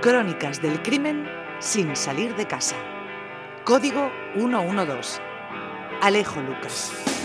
Crónicas 0.00 0.62
del 0.62 0.80
crimen 0.80 1.28
sin 1.58 1.96
salir 1.96 2.36
de 2.36 2.46
casa. 2.46 2.76
Código 3.64 4.12
112. 4.36 5.20
Alejo 6.00 6.40
Lucas. 6.40 7.17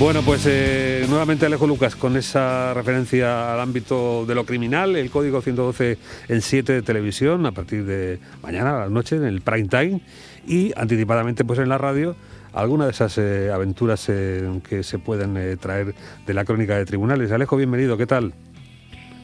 Bueno, 0.00 0.22
pues 0.24 0.46
eh, 0.50 1.04
nuevamente 1.10 1.44
Alejo 1.44 1.66
Lucas 1.66 1.94
con 1.94 2.16
esa 2.16 2.72
referencia 2.72 3.52
al 3.52 3.60
ámbito 3.60 4.24
de 4.24 4.34
lo 4.34 4.46
criminal, 4.46 4.96
el 4.96 5.10
código 5.10 5.42
112 5.42 5.98
en 6.30 6.40
7 6.40 6.72
de 6.72 6.80
televisión 6.80 7.44
a 7.44 7.52
partir 7.52 7.84
de 7.84 8.18
mañana 8.42 8.76
a 8.76 8.80
la 8.84 8.88
noche 8.88 9.16
en 9.16 9.24
el 9.24 9.42
prime 9.42 9.68
time 9.68 10.00
y 10.46 10.72
anticipadamente 10.74 11.44
pues 11.44 11.58
en 11.58 11.68
la 11.68 11.76
radio 11.76 12.16
alguna 12.54 12.86
de 12.86 12.92
esas 12.92 13.18
eh, 13.18 13.50
aventuras 13.52 14.08
eh, 14.08 14.48
que 14.66 14.82
se 14.84 14.98
pueden 14.98 15.58
traer 15.58 15.94
de 16.26 16.32
la 16.32 16.46
crónica 16.46 16.78
de 16.78 16.86
tribunales. 16.86 17.30
Alejo, 17.30 17.58
bienvenido, 17.58 17.98
¿qué 17.98 18.06
tal? 18.06 18.32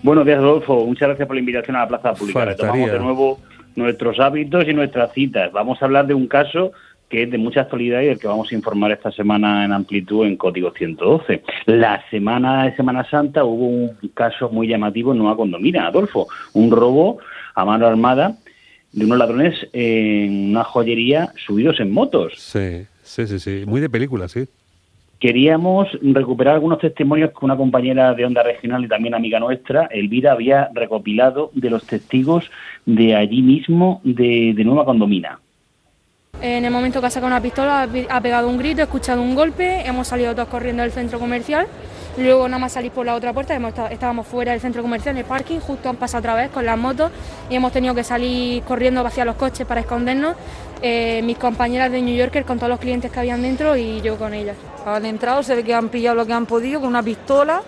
Buenos 0.02 0.26
días, 0.26 0.40
Adolfo. 0.40 0.84
Muchas 0.84 1.08
gracias 1.08 1.26
por 1.26 1.36
la 1.36 1.40
invitación 1.40 1.76
a 1.76 1.80
la 1.80 1.88
Plaza 1.88 2.12
Pública. 2.12 2.44
Retomamos 2.44 2.92
de 2.92 2.98
nuevo 2.98 3.40
nuestros 3.76 4.20
hábitos 4.20 4.68
y 4.68 4.74
nuestras 4.74 5.10
citas. 5.14 5.50
Vamos 5.52 5.80
a 5.80 5.86
hablar 5.86 6.06
de 6.06 6.12
un 6.12 6.26
caso 6.26 6.72
que 7.08 7.22
es 7.22 7.30
de 7.30 7.38
mucha 7.38 7.62
actualidad 7.62 8.00
y 8.02 8.06
del 8.06 8.18
que 8.18 8.26
vamos 8.26 8.50
a 8.50 8.54
informar 8.54 8.90
esta 8.92 9.12
semana 9.12 9.64
en 9.64 9.72
amplitud 9.72 10.26
en 10.26 10.36
Código 10.36 10.72
112. 10.72 11.42
La 11.66 12.02
semana 12.10 12.64
de 12.64 12.74
Semana 12.76 13.08
Santa 13.08 13.44
hubo 13.44 13.66
un 13.66 13.96
caso 14.14 14.48
muy 14.50 14.66
llamativo 14.66 15.12
en 15.12 15.18
Nueva 15.18 15.36
Condomina, 15.36 15.86
Adolfo, 15.86 16.26
un 16.54 16.70
robo 16.70 17.18
a 17.54 17.64
mano 17.64 17.86
armada 17.86 18.36
de 18.92 19.04
unos 19.04 19.18
ladrones 19.18 19.68
en 19.72 20.50
una 20.50 20.64
joyería 20.64 21.32
subidos 21.46 21.80
en 21.80 21.92
motos. 21.92 22.34
Sí, 22.36 22.86
sí, 23.02 23.26
sí, 23.26 23.38
sí. 23.38 23.64
muy 23.66 23.80
de 23.80 23.90
película, 23.90 24.26
sí. 24.28 24.46
Queríamos 25.20 25.88
recuperar 26.02 26.54
algunos 26.54 26.78
testimonios 26.78 27.30
que 27.30 27.44
una 27.44 27.56
compañera 27.56 28.12
de 28.14 28.26
Onda 28.26 28.42
Regional 28.42 28.84
y 28.84 28.88
también 28.88 29.14
amiga 29.14 29.40
nuestra, 29.40 29.86
Elvira, 29.86 30.32
había 30.32 30.68
recopilado 30.74 31.50
de 31.54 31.70
los 31.70 31.86
testigos 31.86 32.50
de 32.84 33.14
allí 33.14 33.40
mismo, 33.40 34.02
de, 34.04 34.52
de 34.54 34.64
Nueva 34.64 34.84
Condomina. 34.84 35.38
En 36.42 36.66
el 36.66 36.70
momento 36.70 37.00
que 37.00 37.06
ha 37.06 37.10
sacado 37.10 37.28
una 37.28 37.40
pistola 37.40 37.88
ha 38.10 38.20
pegado 38.20 38.48
un 38.48 38.58
grito, 38.58 38.82
he 38.82 38.84
escuchado 38.84 39.22
un 39.22 39.34
golpe, 39.34 39.86
hemos 39.86 40.08
salido 40.08 40.34
todos 40.34 40.48
corriendo 40.48 40.82
del 40.82 40.92
centro 40.92 41.18
comercial, 41.18 41.66
luego 42.18 42.46
nada 42.46 42.58
más 42.58 42.72
salir 42.72 42.92
por 42.92 43.06
la 43.06 43.14
otra 43.14 43.32
puerta, 43.32 43.58
estábamos 43.90 44.26
fuera 44.26 44.52
del 44.52 44.60
centro 44.60 44.82
comercial, 44.82 45.14
en 45.14 45.20
el 45.20 45.24
parking, 45.24 45.60
justo 45.60 45.88
han 45.88 45.96
pasado 45.96 46.20
otra 46.20 46.34
vez 46.34 46.50
con 46.50 46.66
las 46.66 46.76
motos 46.76 47.10
y 47.48 47.54
hemos 47.54 47.72
tenido 47.72 47.94
que 47.94 48.04
salir 48.04 48.62
corriendo 48.64 49.04
hacia 49.06 49.24
los 49.24 49.36
coches 49.36 49.66
para 49.66 49.80
escondernos, 49.80 50.36
eh, 50.82 51.22
mis 51.24 51.38
compañeras 51.38 51.90
de 51.90 52.02
New 52.02 52.14
Yorker 52.14 52.44
con 52.44 52.58
todos 52.58 52.68
los 52.68 52.80
clientes 52.80 53.10
que 53.10 53.18
habían 53.18 53.40
dentro 53.40 53.74
y 53.74 54.02
yo 54.02 54.18
con 54.18 54.34
ellas. 54.34 54.56
Han 54.84 55.06
entrado, 55.06 55.42
se 55.42 55.54
ve 55.54 55.64
que 55.64 55.74
han 55.74 55.88
pillado 55.88 56.16
lo 56.16 56.26
que 56.26 56.34
han 56.34 56.44
podido 56.44 56.80
con 56.80 56.90
una 56.90 57.02
pistola, 57.02 57.62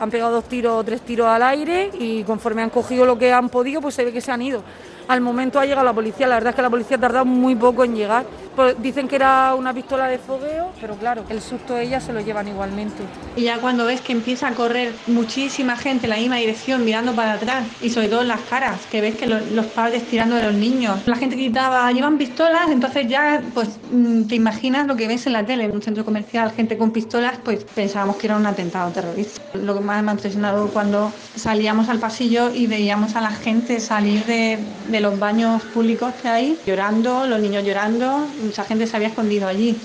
han 0.00 0.10
pegado 0.10 0.32
dos 0.32 0.44
tiros 0.44 0.72
o 0.74 0.84
tres 0.84 1.02
tiros 1.02 1.26
al 1.26 1.42
aire 1.42 1.90
y 1.98 2.22
conforme 2.22 2.62
han 2.62 2.70
cogido 2.70 3.04
lo 3.04 3.18
que 3.18 3.30
han 3.30 3.50
podido, 3.50 3.82
pues 3.82 3.94
se 3.94 4.06
ve 4.06 4.12
que 4.12 4.22
se 4.22 4.32
han 4.32 4.40
ido. 4.40 4.62
Al 5.08 5.20
momento 5.20 5.60
ha 5.60 5.64
llegado 5.64 5.84
la 5.84 5.92
policía, 5.92 6.26
la 6.26 6.34
verdad 6.34 6.50
es 6.50 6.56
que 6.56 6.62
la 6.62 6.70
policía 6.70 6.96
ha 6.96 7.00
tardado 7.00 7.24
muy 7.24 7.54
poco 7.54 7.84
en 7.84 7.94
llegar. 7.94 8.26
Pues 8.56 8.74
dicen 8.82 9.06
que 9.06 9.16
era 9.16 9.54
una 9.54 9.74
pistola 9.74 10.08
de 10.08 10.18
fogueo, 10.18 10.72
pero 10.80 10.96
claro, 10.96 11.24
el 11.28 11.42
susto 11.42 11.74
de 11.74 11.84
ellas 11.84 12.02
se 12.02 12.14
lo 12.14 12.20
llevan 12.20 12.48
igualmente. 12.48 13.02
Y 13.36 13.42
ya 13.42 13.58
cuando 13.58 13.84
ves 13.84 14.00
que 14.00 14.12
empieza 14.12 14.48
a 14.48 14.52
correr 14.52 14.94
muchísima 15.06 15.76
gente 15.76 16.06
en 16.06 16.10
la 16.10 16.16
misma 16.16 16.36
dirección, 16.36 16.82
mirando 16.82 17.12
para 17.12 17.34
atrás, 17.34 17.66
y 17.82 17.90
sobre 17.90 18.08
todo 18.08 18.22
en 18.22 18.28
las 18.28 18.40
caras, 18.40 18.80
que 18.90 19.02
ves 19.02 19.14
que 19.16 19.26
los, 19.26 19.66
padres 19.66 20.04
tirando 20.04 20.36
de 20.36 20.44
los 20.44 20.54
niños, 20.54 21.06
la 21.06 21.16
gente 21.16 21.36
gritaba, 21.36 21.92
llevan 21.92 22.16
pistolas, 22.16 22.70
entonces 22.70 23.06
ya 23.08 23.42
pues 23.52 23.68
mm, 23.92 24.22
te 24.22 24.36
imaginas 24.36 24.86
lo 24.86 24.96
que 24.96 25.06
ves 25.06 25.26
en 25.26 25.34
la 25.34 25.44
tele, 25.44 25.64
en 25.64 25.72
un 25.72 25.82
centro 25.82 26.04
comercial, 26.04 26.50
gente 26.52 26.78
con 26.78 26.92
pistolas, 26.92 27.38
pues 27.44 27.62
pensábamos 27.62 28.16
que 28.16 28.26
era 28.26 28.36
un 28.36 28.46
atentado 28.46 28.90
terrorista. 28.90 29.42
Lo 29.52 29.74
que 29.74 29.80
más 29.80 30.02
me 30.02 30.10
ha 30.10 30.14
impresionado 30.14 30.68
cuando 30.68 31.12
salíamos 31.34 31.90
al 31.90 31.98
pasillo 31.98 32.54
y 32.54 32.66
veíamos 32.66 33.16
a 33.16 33.20
la 33.20 33.32
gente 33.32 33.80
salir 33.80 34.24
de 34.24 34.58
de 34.95 34.95
los 35.00 35.18
baños 35.18 35.62
públicos 35.62 36.12
que 36.22 36.28
hay, 36.28 36.58
llorando, 36.66 37.26
los 37.26 37.40
niños 37.40 37.64
llorando, 37.64 38.26
mucha 38.42 38.64
gente 38.64 38.86
se 38.86 38.96
había 38.96 39.08
escondido 39.08 39.48
allí. 39.48 39.76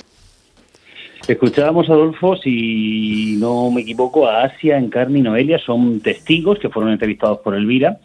Escuchábamos, 1.27 1.89
Adolfo, 1.89 2.35
si 2.35 3.37
no 3.39 3.69
me 3.69 3.81
equivoco, 3.81 4.27
a 4.27 4.43
Asia, 4.43 4.77
Encarni 4.77 5.19
y 5.19 5.21
Noelia, 5.21 5.59
son 5.59 5.99
testigos 6.01 6.57
que 6.57 6.69
fueron 6.69 6.91
entrevistados 6.91 7.39
por 7.39 7.55
Elvira. 7.55 7.99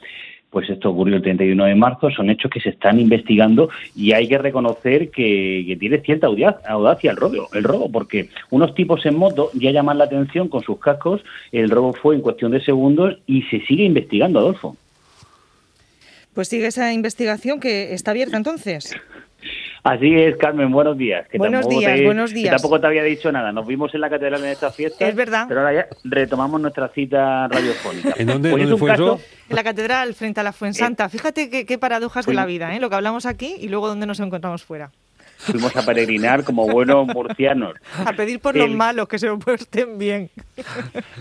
Pues 0.51 0.71
esto 0.71 0.91
ocurrió 0.91 1.17
el 1.17 1.23
31 1.23 1.65
de 1.65 1.75
marzo, 1.75 2.11
son 2.11 2.31
hechos 2.31 2.51
que 2.51 2.61
se 2.61 2.71
están 2.71 3.01
investigando 3.01 3.69
y 3.95 4.13
hay 4.13 4.29
que 4.29 4.39
reconocer 4.39 5.11
que, 5.11 5.77
tiene 5.81 5.99
cierta 6.01 6.29
audacia 6.29 7.11
el 7.11 7.17
robo, 7.17 7.49
el 7.53 7.65
robo, 7.65 7.91
porque 7.91 8.29
unos 8.51 8.75
tipos 8.75 9.05
en 9.07 9.17
moto 9.17 9.51
ya 9.55 9.71
llaman 9.71 9.99
la 9.99 10.05
atención 10.05 10.49
con 10.49 10.63
sus 10.63 10.79
cascos, 10.79 11.23
el 11.53 11.69
robo 11.69 11.93
fue 11.95 12.15
en 12.15 12.21
cuestión 12.21 12.53
de 12.53 12.63
segundos 12.63 13.19
y 13.27 13.43
se 13.43 13.61
sigue 13.67 13.85
investigando, 13.85 14.39
Adolfo. 14.39 14.77
Pues 16.37 16.49
sigue 16.49 16.67
esa 16.67 16.93
investigación 16.93 17.61
que 17.61 17.95
está 17.95 18.11
abierta 18.11 18.37
entonces. 18.37 18.95
Así 19.83 20.15
es, 20.17 20.37
Carmen, 20.37 20.71
buenos 20.71 20.99
días. 20.99 21.27
buenos 21.33 21.67
días, 21.67 22.03
buenos 22.05 22.35
días. 22.35 22.51
tampoco 22.51 22.79
te 22.79 22.89
había 22.89 23.03
dicho 23.05 23.33
nada. 23.33 23.53
Nos 23.53 23.67
vimos 23.67 23.95
en 23.95 24.03
la 24.03 24.11
catedral 24.11 24.45
en 24.45 24.51
esta 24.51 24.71
fiesta. 24.71 25.09
Es 25.09 25.15
verdad. 25.15 25.47
Pero 25.49 25.61
ahora 25.61 25.73
ya 25.73 25.87
retomamos 26.05 26.61
nuestra 26.61 26.89
cita 26.89 27.49
radiofónica. 27.49 28.13
¿En 28.19 28.27
dónde, 28.27 28.51
pues 28.51 28.79
fue 28.79 28.93
eso? 28.93 29.19
En 29.49 29.57
la 29.57 29.65
catedral, 29.65 30.13
frente 30.13 30.41
a 30.41 30.43
la 30.43 30.53
Fuensanta. 30.53 31.09
Fíjate 31.09 31.65
qué, 31.65 31.79
paradojas 31.79 32.27
de 32.27 32.35
la 32.35 32.45
vida, 32.45 32.77
¿eh? 32.77 32.81
lo 32.81 32.91
que 32.91 32.97
hablamos 32.97 33.25
aquí 33.25 33.57
y 33.59 33.69
luego 33.69 33.89
dónde 33.89 34.05
nos 34.05 34.21
encontramos 34.21 34.63
fuera 34.63 34.91
fuimos 35.37 35.77
a 35.77 35.85
peregrinar 35.85 36.45
como 36.45 36.67
buenos 36.67 37.07
murcianos. 37.07 37.75
A 38.05 38.13
pedir 38.13 38.41
por 38.41 38.57
los 38.57 38.71
malos, 38.71 39.09
que 39.09 39.19
se 39.19 39.27
lo 39.27 39.39
estén 39.55 39.99
bien. 39.99 40.31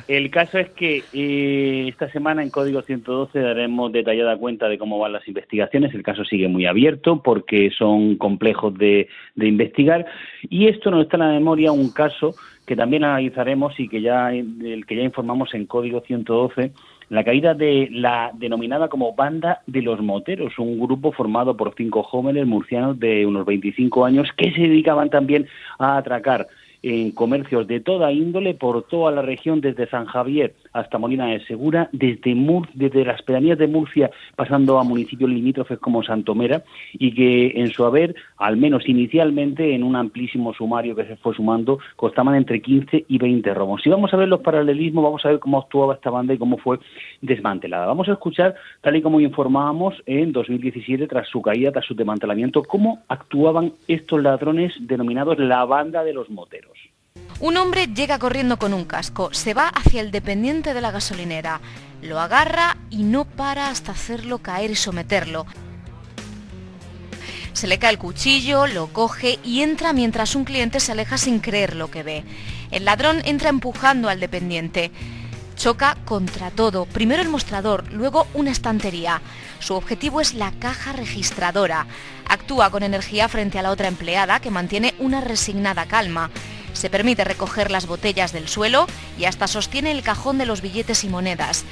El 0.08 0.32
caso 0.32 0.58
es 0.58 0.70
que 0.72 1.04
eh, 1.14 1.88
esta 1.90 2.10
semana 2.12 2.44
en 2.44 2.50
Código 2.50 2.82
112 2.82 3.40
daremos 3.40 3.92
detallada 3.92 4.38
cuenta 4.38 4.68
de 4.68 4.78
cómo 4.78 5.00
van 5.00 5.14
las 5.14 5.28
investigaciones. 5.28 5.94
El 5.94 6.04
caso 6.04 6.24
sigue 6.26 6.48
muy 6.48 6.66
abierto 6.66 7.22
porque 7.22 7.72
son 7.78 8.16
complejos 8.18 8.78
de, 8.78 9.08
de 9.36 9.48
investigar. 9.48 10.06
Y 10.50 10.68
esto 10.68 10.92
nos 10.92 11.04
está 11.04 11.18
en 11.18 11.24
la 11.24 11.30
memoria 11.30 11.72
un 11.72 11.92
caso 11.92 12.36
que 12.66 12.76
también 12.76 13.04
analizaremos 13.04 13.80
y 13.80 13.88
que 13.88 14.02
ya, 14.02 14.34
el 14.34 14.86
que 14.88 14.96
ya 14.96 15.04
informamos 15.04 15.54
en 15.54 15.66
Código 15.66 16.02
112 16.02 16.72
la 17.10 17.24
caída 17.24 17.54
de 17.54 17.88
la 17.92 18.32
denominada 18.34 18.88
como 18.88 19.14
Banda 19.14 19.62
de 19.68 19.82
los 19.82 20.02
Moteros, 20.02 20.58
un 20.58 20.80
grupo 20.80 21.12
formado 21.12 21.56
por 21.56 21.74
cinco 21.76 22.04
jóvenes 22.04 22.46
murcianos 22.46 23.00
de 23.00 23.26
unos 23.26 23.46
25 23.46 24.06
años 24.06 24.30
que 24.36 24.52
se 24.52 24.62
dedicaban 24.62 25.10
también 25.10 25.48
a 25.78 25.98
atracar 25.98 26.48
en 26.82 27.12
comercios 27.12 27.68
de 27.68 27.80
toda 27.80 28.12
índole 28.12 28.54
por 28.54 28.84
toda 28.84 29.12
la 29.12 29.22
región, 29.22 29.62
desde 29.62 29.88
San 29.88 30.06
Javier 30.06 30.54
hasta 30.76 30.98
Molina 30.98 31.28
de 31.28 31.40
Segura, 31.46 31.90
desde, 31.94 32.36
desde 32.74 33.06
las 33.06 33.22
pedanías 33.22 33.58
de 33.58 33.68
Murcia, 33.68 34.12
pasando 34.36 34.78
a 34.78 34.84
municipios 34.84 35.30
limítrofes 35.30 35.80
como 35.80 36.04
Santomera, 36.04 36.64
y 36.94 37.14
que 37.14 37.54
en 37.56 37.70
su 37.72 37.86
haber, 37.86 38.14
al 38.38 38.58
menos 38.58 38.88
inicialmente, 38.88 39.74
en 39.74 39.84
un 39.84 39.96
amplísimo 39.96 40.54
sumario 40.54 40.94
que 40.94 41.06
se 41.06 41.16
fue 41.16 41.34
sumando, 41.34 41.80
costaban 41.96 42.36
entre 42.36 42.62
15 42.62 43.06
y 43.08 43.18
20 43.18 43.54
robos. 43.54 43.82
Si 43.84 43.90
vamos 43.90 44.14
a 44.14 44.18
ver 44.18 44.28
los 44.28 44.42
paralelismos, 44.42 45.04
vamos 45.04 45.26
a 45.26 45.30
ver 45.30 45.40
cómo 45.40 45.60
actuaba 45.60 45.94
esta 45.94 46.10
banda 46.10 46.34
y 46.34 46.38
cómo 46.38 46.58
fue 46.58 46.78
desmantelada. 47.22 47.86
Vamos 47.86 48.10
a 48.10 48.14
escuchar, 48.14 48.56
tal 48.82 48.98
y 48.98 49.02
como 49.02 49.22
informábamos 49.22 49.96
en 50.06 50.34
2017, 50.34 51.08
tras 51.08 51.30
su 51.30 51.42
caída, 51.42 51.72
tras 51.72 51.86
su 51.86 51.96
desmantelamiento, 51.96 52.64
cómo 52.64 53.00
actuaban 53.08 53.72
estos 53.88 54.22
ladrones 54.22 54.74
denominados 54.82 55.40
la 55.40 55.64
banda 55.64 56.04
de 56.04 56.14
los 56.14 56.30
moteros. 56.30 56.95
Un 57.40 57.58
hombre 57.58 57.88
llega 57.88 58.18
corriendo 58.18 58.58
con 58.58 58.74
un 58.74 58.86
casco, 58.86 59.34
se 59.34 59.54
va 59.54 59.68
hacia 59.68 60.00
el 60.00 60.12
dependiente 60.12 60.74
de 60.74 60.80
la 60.80 60.92
gasolinera, 60.92 61.60
lo 62.02 62.22
agarra 62.22 62.78
y 62.90 63.04
no 63.04 63.26
para 63.26 63.68
hasta 63.68 63.92
hacerlo 63.92 64.38
caer 64.38 64.72
y 64.72 64.76
someterlo. 64.76 65.46
Se 67.52 67.68
le 67.68 67.78
cae 67.78 67.92
el 67.92 67.98
cuchillo, 67.98 68.68
lo 68.68 68.88
coge 68.88 69.40
y 69.44 69.62
entra 69.62 69.92
mientras 69.92 70.36
un 70.36 70.46
cliente 70.46 70.80
se 70.80 70.94
aleja 70.94 71.18
sin 71.18 71.40
creer 71.40 71.76
lo 71.76 71.92
que 71.92 72.04
ve. 72.04 72.24
El 72.72 72.86
ladrón 72.86 73.22
entra 73.26 73.50
empujando 73.50 74.08
al 74.08 74.20
dependiente. 74.20 74.92
Choca 75.56 75.98
contra 76.06 76.52
todo, 76.52 76.86
primero 76.86 77.22
el 77.22 77.30
mostrador, 77.30 77.92
luego 77.92 78.28
una 78.34 78.52
estantería. 78.52 79.22
Su 79.60 79.74
objetivo 79.74 80.20
es 80.20 80.34
la 80.34 80.52
caja 80.52 80.92
registradora. 80.94 81.88
Actúa 82.28 82.70
con 82.70 82.84
energía 82.84 83.30
frente 83.30 83.58
a 83.60 83.62
la 83.62 83.72
otra 83.72 83.88
empleada 83.88 84.40
que 84.40 84.52
mantiene 84.52 84.94
una 85.00 85.22
resignada 85.22 85.86
calma. 85.86 86.30
Se 86.76 86.90
permite 86.90 87.24
recoger 87.24 87.72
las 87.72 87.88
botellas 87.88 88.34
del 88.34 88.48
suelo 88.48 88.86
y 89.18 89.26
hasta 89.26 89.48
sostiene 89.48 89.92
el 89.92 90.04
cajón 90.04 90.38
de 90.38 90.46
los 90.46 90.62
billetes 90.62 91.04
y 91.04 91.10
monedas. 91.10 91.64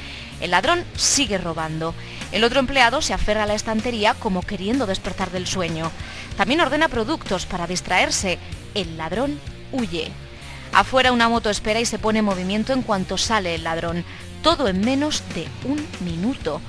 El 0.42 0.52
ladrón 0.52 0.84
sigue 0.96 1.38
robando. 1.38 1.94
El 2.32 2.44
otro 2.44 2.60
empleado 2.60 3.02
se 3.02 3.14
aferra 3.14 3.44
a 3.44 3.46
la 3.46 3.54
estantería 3.54 4.14
como 4.16 4.42
queriendo 4.42 4.86
despertar 4.86 5.30
del 5.30 5.46
sueño. 5.46 5.92
También 6.38 6.62
ordena 6.62 6.88
productos 6.88 7.46
para 7.46 7.68
distraerse. 7.68 8.40
El 8.74 8.98
ladrón 8.98 9.40
huye. 9.74 10.12
Afuera 10.72 11.12
una 11.12 11.30
moto 11.30 11.50
espera 11.50 11.80
y 11.80 11.86
se 11.86 12.00
pone 12.00 12.20
en 12.20 12.26
movimiento 12.26 12.74
en 12.74 12.82
cuanto 12.82 13.18
sale 13.18 13.56
el 13.56 13.64
ladrón. 13.64 14.04
todo 14.42 14.68
en 14.68 14.82
menos 14.82 15.24
de 15.36 15.48
un 15.64 15.88
minuto. 16.04 16.60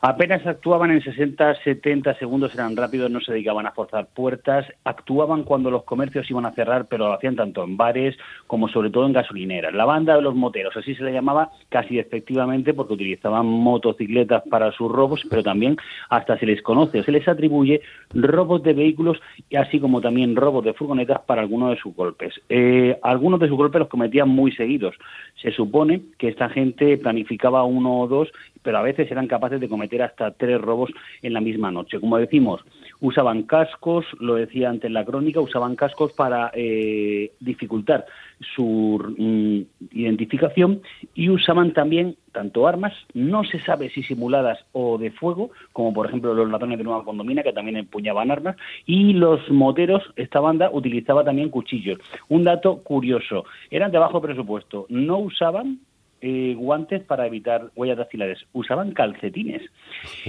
Apenas 0.00 0.46
actuaban 0.46 0.92
en 0.92 1.02
60, 1.02 1.56
70 1.64 2.14
segundos, 2.20 2.54
eran 2.54 2.76
rápidos, 2.76 3.10
no 3.10 3.20
se 3.20 3.32
dedicaban 3.32 3.66
a 3.66 3.72
forzar 3.72 4.06
puertas, 4.14 4.64
actuaban 4.84 5.42
cuando 5.42 5.72
los 5.72 5.82
comercios 5.82 6.30
iban 6.30 6.46
a 6.46 6.52
cerrar, 6.52 6.86
pero 6.86 7.08
lo 7.08 7.14
hacían 7.14 7.34
tanto 7.34 7.64
en 7.64 7.76
bares 7.76 8.16
como 8.46 8.68
sobre 8.68 8.90
todo 8.90 9.06
en 9.06 9.12
gasolineras. 9.12 9.74
La 9.74 9.86
banda 9.86 10.14
de 10.14 10.22
los 10.22 10.36
moteros, 10.36 10.76
así 10.76 10.94
se 10.94 11.02
le 11.02 11.12
llamaba 11.12 11.50
casi 11.68 11.98
efectivamente 11.98 12.74
porque 12.74 12.94
utilizaban 12.94 13.46
motocicletas 13.46 14.44
para 14.48 14.70
sus 14.70 14.88
robos, 14.88 15.22
pero 15.28 15.42
también 15.42 15.76
hasta 16.10 16.38
se 16.38 16.46
les 16.46 16.62
conoce, 16.62 17.02
se 17.02 17.10
les 17.10 17.26
atribuye 17.26 17.80
robos 18.14 18.62
de 18.62 18.74
vehículos, 18.74 19.18
así 19.58 19.80
como 19.80 20.00
también 20.00 20.36
robos 20.36 20.64
de 20.64 20.74
furgonetas 20.74 21.22
para 21.22 21.42
algunos 21.42 21.70
de 21.70 21.76
sus 21.76 21.92
golpes. 21.96 22.40
Eh, 22.48 22.96
algunos 23.02 23.40
de 23.40 23.48
sus 23.48 23.56
golpes 23.56 23.80
los 23.80 23.88
cometían 23.88 24.28
muy 24.28 24.52
seguidos. 24.52 24.94
Se 25.42 25.50
supone 25.50 26.02
que 26.18 26.28
esta 26.28 26.48
gente 26.48 26.98
planificaba 26.98 27.64
uno 27.64 27.98
o 27.98 28.06
dos 28.06 28.28
pero 28.62 28.78
a 28.78 28.82
veces 28.82 29.10
eran 29.10 29.26
capaces 29.26 29.60
de 29.60 29.68
cometer 29.68 30.02
hasta 30.02 30.30
tres 30.32 30.60
robos 30.60 30.90
en 31.22 31.32
la 31.32 31.40
misma 31.40 31.70
noche. 31.70 32.00
Como 32.00 32.18
decimos, 32.18 32.64
usaban 33.00 33.44
cascos, 33.44 34.04
lo 34.20 34.34
decía 34.34 34.70
antes 34.70 34.90
la 34.90 35.04
crónica, 35.04 35.40
usaban 35.40 35.76
cascos 35.76 36.12
para 36.12 36.50
eh, 36.54 37.32
dificultar 37.40 38.06
su 38.54 39.14
mm, 39.18 39.96
identificación 39.96 40.82
y 41.14 41.28
usaban 41.28 41.72
también 41.72 42.16
tanto 42.32 42.68
armas, 42.68 42.92
no 43.14 43.42
se 43.42 43.58
sabe 43.60 43.90
si 43.90 44.02
simuladas 44.02 44.64
o 44.72 44.98
de 44.98 45.10
fuego, 45.10 45.50
como 45.72 45.92
por 45.92 46.06
ejemplo 46.06 46.34
los 46.34 46.48
ladrones 46.48 46.78
de 46.78 46.84
Nueva 46.84 47.04
Condomina, 47.04 47.42
que 47.42 47.52
también 47.52 47.76
empuñaban 47.78 48.30
armas, 48.30 48.56
y 48.86 49.12
los 49.14 49.50
moteros, 49.50 50.02
esta 50.16 50.38
banda 50.40 50.70
utilizaba 50.72 51.24
también 51.24 51.50
cuchillos. 51.50 51.98
Un 52.28 52.44
dato 52.44 52.78
curioso, 52.84 53.44
eran 53.70 53.90
de 53.90 53.98
bajo 53.98 54.20
presupuesto, 54.20 54.86
no 54.88 55.18
usaban 55.18 55.80
eh, 56.20 56.54
guantes 56.56 57.02
para 57.02 57.26
evitar 57.26 57.70
huellas 57.76 57.98
dactilares, 57.98 58.38
usaban 58.52 58.92
calcetines. 58.92 59.62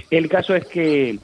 El 0.09 0.29
caso 0.29 0.55
es 0.55 0.65
que 0.67 1.19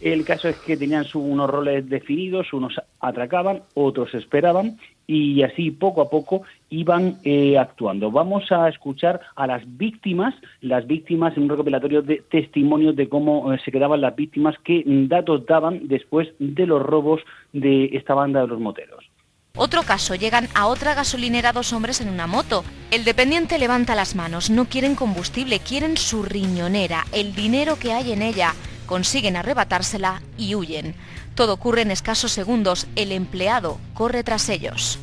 el 0.00 0.24
caso 0.24 0.48
es 0.48 0.58
que 0.58 0.76
tenían 0.76 1.06
unos 1.14 1.48
roles 1.48 1.88
definidos, 1.88 2.52
unos 2.52 2.78
atracaban, 3.00 3.62
otros 3.72 4.12
esperaban 4.14 4.76
y 5.06 5.42
así 5.42 5.70
poco 5.70 6.02
a 6.02 6.10
poco 6.10 6.42
iban 6.68 7.18
eh, 7.24 7.56
actuando. 7.56 8.10
Vamos 8.10 8.50
a 8.52 8.68
escuchar 8.68 9.20
a 9.34 9.46
las 9.46 9.62
víctimas, 9.78 10.34
las 10.60 10.86
víctimas 10.86 11.36
en 11.36 11.44
un 11.44 11.48
recopilatorio 11.50 12.02
de 12.02 12.22
testimonios 12.30 12.96
de 12.96 13.08
cómo 13.08 13.52
eh, 13.52 13.58
se 13.64 13.72
quedaban 13.72 14.00
las 14.00 14.14
víctimas, 14.14 14.56
qué 14.64 14.82
datos 14.84 15.46
daban 15.46 15.88
después 15.88 16.28
de 16.38 16.66
los 16.66 16.82
robos 16.82 17.22
de 17.52 17.86
esta 17.92 18.14
banda 18.14 18.42
de 18.42 18.48
los 18.48 18.60
moteros. 18.60 19.13
Otro 19.56 19.84
caso, 19.84 20.16
llegan 20.16 20.48
a 20.54 20.66
otra 20.66 20.94
gasolinera 20.94 21.52
dos 21.52 21.72
hombres 21.72 22.00
en 22.00 22.08
una 22.08 22.26
moto. 22.26 22.64
El 22.90 23.04
dependiente 23.04 23.56
levanta 23.56 23.94
las 23.94 24.16
manos, 24.16 24.50
no 24.50 24.64
quieren 24.64 24.96
combustible, 24.96 25.60
quieren 25.60 25.96
su 25.96 26.24
riñonera, 26.24 27.06
el 27.12 27.36
dinero 27.36 27.78
que 27.78 27.92
hay 27.92 28.12
en 28.12 28.22
ella. 28.22 28.52
Consiguen 28.86 29.36
arrebatársela 29.36 30.22
y 30.36 30.56
huyen. 30.56 30.96
Todo 31.36 31.52
ocurre 31.52 31.82
en 31.82 31.92
escasos 31.92 32.32
segundos, 32.32 32.88
el 32.96 33.12
empleado 33.12 33.78
corre 33.94 34.24
tras 34.24 34.48
ellos 34.48 34.98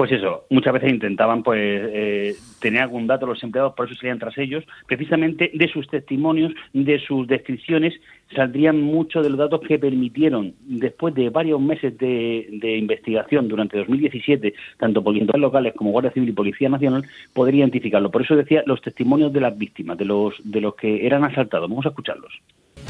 pues 0.00 0.12
eso, 0.12 0.46
muchas 0.48 0.72
veces 0.72 0.92
intentaban 0.92 1.42
pues 1.42 1.60
eh, 1.60 2.34
tener 2.58 2.80
algún 2.80 3.06
dato 3.06 3.26
los 3.26 3.42
empleados, 3.42 3.74
por 3.74 3.84
eso 3.84 3.94
salían 3.96 4.18
tras 4.18 4.38
ellos, 4.38 4.64
precisamente 4.86 5.50
de 5.52 5.68
sus 5.68 5.86
testimonios, 5.88 6.54
de 6.72 6.98
sus 7.00 7.28
descripciones, 7.28 7.92
saldrían 8.34 8.80
muchos 8.80 9.22
de 9.22 9.28
los 9.28 9.38
datos 9.38 9.60
que 9.60 9.78
permitieron, 9.78 10.54
después 10.62 11.14
de 11.14 11.28
varios 11.28 11.60
meses 11.60 11.98
de, 11.98 12.78
investigación 12.78 13.46
durante 13.46 13.76
2017, 13.76 14.54
tanto 14.78 15.04
policías 15.04 15.38
locales 15.38 15.74
como 15.76 15.90
Guardia 15.90 16.12
Civil 16.12 16.30
y 16.30 16.32
Policía 16.32 16.70
Nacional, 16.70 17.04
poder 17.34 17.56
identificarlo. 17.56 18.10
Por 18.10 18.22
eso 18.22 18.34
decía 18.36 18.62
los 18.64 18.80
testimonios 18.80 19.34
de 19.34 19.40
las 19.42 19.58
víctimas, 19.58 19.98
de 19.98 20.06
los, 20.06 20.32
de 20.42 20.62
los 20.62 20.76
que 20.76 21.04
eran 21.04 21.24
asaltados. 21.24 21.68
Vamos 21.68 21.84
a 21.84 21.90
escucharlos. 21.90 22.40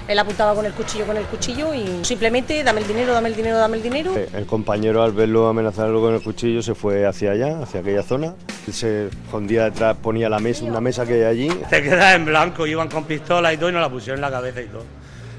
Él 0.09 0.19
apuntaba 0.19 0.55
con 0.55 0.67
el 0.67 0.73
cuchillo, 0.73 1.07
con 1.07 1.17
el 1.17 1.25
cuchillo 1.25 1.73
y 1.73 2.05
simplemente 2.05 2.65
dame 2.65 2.81
el 2.81 2.89
dinero, 2.89 3.13
dame 3.13 3.29
el 3.29 3.37
dinero, 3.37 3.59
dame 3.59 3.77
el 3.77 3.83
dinero. 3.83 4.13
El 4.17 4.45
compañero 4.47 5.05
al 5.05 5.13
verlo 5.13 5.47
amenazarlo 5.47 6.01
con 6.01 6.15
el 6.15 6.21
cuchillo 6.21 6.63
se 6.63 6.75
fue 6.75 7.07
hacia 7.07 7.31
allá, 7.31 7.63
hacia 7.63 7.81
aquella 7.81 8.03
zona. 8.03 8.35
Él 8.67 8.73
se 8.73 9.07
escondía 9.07 9.65
detrás, 9.65 9.97
ponía 9.97 10.29
la 10.29 10.41
mesa, 10.41 10.65
una 10.65 10.81
mesa 10.81 11.07
que 11.07 11.15
hay 11.15 11.23
allí. 11.23 11.49
Te 11.71 11.83
quedas 11.83 12.17
en 12.17 12.25
blanco, 12.25 12.67
iban 12.67 12.89
con 12.89 13.05
pistola 13.05 13.53
y 13.53 13.57
todo 13.57 13.69
y 13.71 13.73
nos 13.73 13.83
la 13.83 13.89
pusieron 13.89 14.19
en 14.19 14.23
la 14.23 14.31
cabeza 14.31 14.61
y 14.61 14.67
todo. 14.67 14.85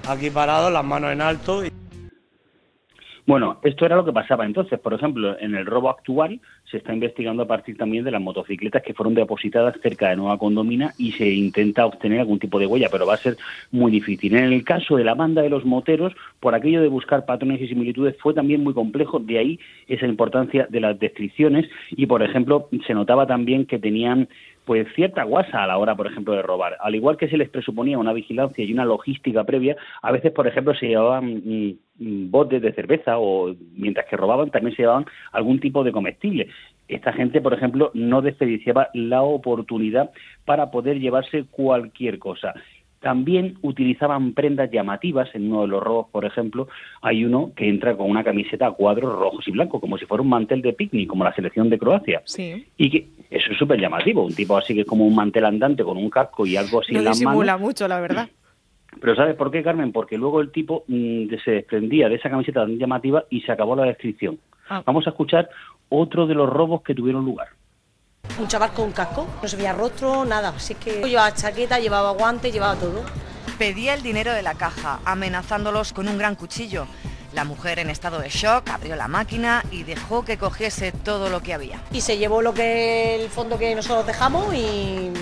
Aquí 0.08 0.30
parados, 0.30 0.72
las 0.72 0.86
manos 0.86 1.12
en 1.12 1.22
alto. 1.22 1.66
Y... 1.66 1.81
Bueno, 3.28 3.60
esto 3.64 3.86
era 3.86 3.96
lo 3.96 4.04
que 4.04 4.12
pasaba 4.12 4.46
entonces. 4.46 4.80
Por 4.80 4.94
ejemplo, 4.94 5.38
en 5.40 5.56
el 5.56 5.66
robo 5.66 5.90
actual 5.90 6.40
se 6.70 6.78
está 6.78 6.94
investigando 6.94 7.44
a 7.44 7.48
partir 7.48 7.78
también 7.78 8.04
de 8.04 8.12
las 8.12 8.22
motocicletas 8.22 8.82
que 8.82 8.94
fueron 8.94 9.14
depositadas 9.14 9.76
cerca 9.82 10.10
de 10.10 10.16
Nueva 10.16 10.38
Condomina 10.38 10.94
y 10.98 11.12
se 11.12 11.30
intenta 11.30 11.86
obtener 11.86 12.20
algún 12.20 12.40
tipo 12.40 12.60
de 12.60 12.66
huella, 12.66 12.90
pero 12.92 13.06
va 13.06 13.14
a 13.14 13.18
ser 13.18 13.38
muy 13.72 13.92
difícil. 13.92 14.36
En 14.36 14.46
el 14.46 14.64
caso 14.64 14.96
de 14.96 15.04
la 15.04 15.14
banda 15.14 15.42
de 15.42 15.50
los 15.50 15.66
moteros, 15.66 16.14
por 16.40 16.56
aquello 16.56 16.82
de 16.82 16.88
buscar 16.88 17.26
patrones 17.26 17.62
y 17.62 17.68
similitudes, 17.68 18.16
fue 18.20 18.34
también 18.34 18.64
muy 18.64 18.74
complejo, 18.74 19.20
de 19.20 19.38
ahí 19.38 19.60
esa 19.88 20.08
importancia 20.08 20.66
de 20.70 20.80
las 20.80 21.00
descripciones 21.00 21.70
y, 21.92 22.08
por 22.08 22.24
ejemplo, 22.24 22.70
se 22.88 22.94
notaba 22.94 23.28
también 23.28 23.66
que 23.66 23.78
tenían 23.78 24.28
pues 24.72 24.88
cierta 24.96 25.24
guasa 25.24 25.64
a 25.64 25.68
la 25.68 25.78
hora, 25.78 25.96
por 25.96 26.08
ejemplo, 26.08 26.34
de 26.34 26.42
robar. 26.42 26.78
Al 26.80 26.96
igual 26.96 27.18
que 27.18 27.28
se 27.28 27.36
les 27.36 27.50
presuponía 27.50 27.98
una 27.98 28.14
vigilancia 28.14 28.64
y 28.64 28.72
una 28.72 28.86
logística 28.86 29.44
previa, 29.44 29.76
a 30.02 30.14
veces, 30.14 30.32
por 30.32 30.48
ejemplo, 30.48 30.74
se 30.74 30.88
llevaban 30.88 31.26
mm, 31.26 31.74
mm, 32.00 32.32
botes 32.32 32.62
de 32.62 32.72
cerveza 32.72 33.20
o 33.20 33.54
mientras 33.76 34.06
que 34.06 34.16
robaban 34.16 34.50
también 34.50 34.74
se 34.74 34.84
llevaban 34.84 35.04
algún 35.34 35.60
tipo 35.60 35.84
de 35.84 35.92
comestible. 35.92 36.48
Esta 36.88 37.12
gente, 37.12 37.42
por 37.42 37.54
ejemplo, 37.54 37.92
no 37.94 38.22
desperdiciaba 38.22 38.88
la 38.94 39.24
oportunidad 39.24 40.12
para 40.46 40.72
poder 40.72 41.02
llevarse 41.02 41.44
cualquier 41.52 42.18
cosa. 42.18 42.54
También 43.02 43.58
utilizaban 43.64 44.34
prendas 44.34 44.70
llamativas. 44.72 45.34
En 45.34 45.52
uno 45.52 45.62
de 45.62 45.68
los 45.68 45.84
robos, 45.84 46.08
por 46.12 46.24
ejemplo, 46.24 46.68
hay 47.02 47.26
uno 47.26 47.52
que 47.56 47.68
entra 47.68 47.98
con 47.98 48.10
una 48.10 48.24
camiseta 48.24 48.68
a 48.68 48.72
cuadros 48.72 49.18
rojos 49.18 49.48
y 49.48 49.52
blancos, 49.52 49.82
como 49.82 49.98
si 49.98 50.06
fuera 50.06 50.22
un 50.22 50.30
mantel 50.30 50.62
de 50.62 50.74
picnic, 50.74 51.10
como 51.10 51.24
la 51.24 51.34
selección 51.34 51.70
de 51.70 51.80
Croacia. 51.80 52.22
Sí. 52.26 52.68
Y 52.78 52.90
que 52.92 53.08
eso 53.32 53.52
es 53.52 53.58
súper 53.58 53.82
llamativo. 53.82 54.24
Un 54.24 54.36
tipo 54.36 54.56
así 54.56 54.76
que 54.76 54.82
es 54.82 54.88
como 54.88 55.06
un 55.06 55.16
mantel 55.16 55.46
andante 55.46 55.84
con 55.84 55.98
un 55.98 56.12
casco 56.12 56.46
y 56.46 56.56
algo 56.56 56.82
así 56.82 56.96
en 56.96 57.04
las 57.04 57.18
disimula 57.18 57.58
mucho, 57.58 57.88
la 57.88 58.00
verdad. 58.00 58.30
Pero 59.00 59.16
¿sabes 59.16 59.36
por 59.36 59.52
qué, 59.52 59.64
Carmen? 59.64 59.92
Porque 59.92 60.18
luego 60.18 60.42
el 60.42 60.52
tipo 60.52 60.84
mm, 60.88 61.30
se 61.44 61.52
desprendía 61.52 62.08
de 62.08 62.16
esa 62.16 62.30
camiseta 62.30 62.62
tan 62.62 62.78
llamativa 62.78 63.24
y 63.30 63.42
se 63.42 63.52
acabó 63.52 63.76
la 63.76 63.86
descripción. 63.86 64.38
Ah. 64.70 64.84
Vamos 64.86 65.08
a 65.08 65.12
escuchar 65.12 65.50
otro 65.90 66.28
de 66.28 66.36
los 66.36 66.50
robos 66.50 66.84
que 66.84 66.94
tuvieron 66.94 67.26
lugar. 67.26 67.48
Un 68.40 68.48
chaval 68.48 68.74
con 68.74 68.86
un 68.86 68.92
casco, 68.92 69.28
no 69.42 69.48
se 69.48 69.56
veía 69.56 69.74
rostro, 69.74 70.26
nada. 70.26 70.54
Así 70.56 70.76
que 70.76 71.02
llevaba 71.04 71.34
chaqueta, 71.34 71.80
llevaba 71.80 72.12
guantes, 72.12 72.52
llevaba 72.52 72.76
todo. 72.76 73.04
Pedía 73.58 73.94
el 73.94 74.02
dinero 74.02 74.34
de 74.34 74.42
la 74.42 74.56
caja, 74.56 75.00
amenazándolos 75.06 75.94
con 75.94 76.08
un 76.08 76.18
gran 76.18 76.36
cuchillo. 76.36 76.88
La 77.34 77.46
mujer 77.46 77.80
en 77.80 77.90
estado 77.90 78.20
de 78.20 78.30
shock 78.30 78.70
abrió 78.70 78.96
la 78.96 79.08
máquina 79.08 79.64
y 79.72 79.84
dejó 79.84 80.26
que 80.26 80.38
cogiese 80.38 80.92
todo 80.92 81.30
lo 81.30 81.42
que 81.42 81.54
había. 81.54 81.82
Y 81.92 82.02
se 82.02 82.18
llevó 82.18 82.42
lo 82.42 82.54
que 82.54 83.24
el 83.24 83.30
fondo 83.30 83.58
que 83.58 83.74
nosotros 83.74 84.06
dejamos 84.06 84.54
y 84.54 85.14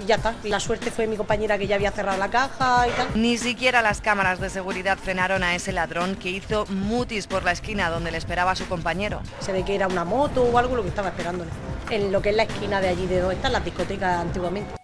y 0.00 0.06
ya 0.06 0.16
está. 0.16 0.34
Y 0.44 0.48
la 0.48 0.60
suerte 0.60 0.90
fue 0.90 1.06
mi 1.06 1.16
compañera 1.16 1.58
que 1.58 1.66
ya 1.66 1.76
había 1.76 1.90
cerrado 1.90 2.18
la 2.18 2.30
caja 2.30 2.86
y 2.88 2.90
tal. 2.92 3.08
Ni 3.14 3.36
siquiera 3.38 3.82
las 3.82 4.00
cámaras 4.00 4.40
de 4.40 4.50
seguridad 4.50 4.98
frenaron 4.98 5.42
a 5.42 5.54
ese 5.54 5.72
ladrón 5.72 6.16
que 6.16 6.30
hizo 6.30 6.66
mutis 6.66 7.26
por 7.26 7.42
la 7.44 7.52
esquina 7.52 7.90
donde 7.90 8.10
le 8.10 8.18
esperaba 8.18 8.52
a 8.52 8.56
su 8.56 8.66
compañero. 8.66 9.20
Se 9.40 9.52
ve 9.52 9.64
que 9.64 9.74
era 9.74 9.88
una 9.88 10.04
moto 10.04 10.42
o 10.42 10.58
algo 10.58 10.76
lo 10.76 10.82
que 10.82 10.88
estaba 10.88 11.08
esperándole. 11.08 11.50
En 11.90 12.12
lo 12.12 12.20
que 12.20 12.30
es 12.30 12.36
la 12.36 12.42
esquina 12.42 12.82
de 12.82 12.88
allí 12.88 13.06
de 13.06 13.20
donde 13.20 13.36
están 13.36 13.52
las 13.52 13.64
discotecas 13.64 14.20
antiguamente. 14.20 14.74